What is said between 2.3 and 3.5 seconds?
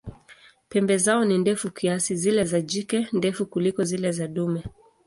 za jike ndefu